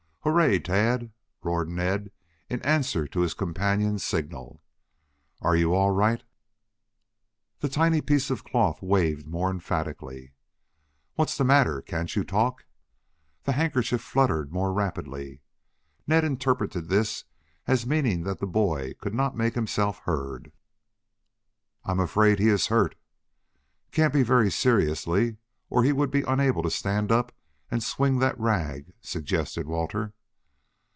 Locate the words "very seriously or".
24.21-25.83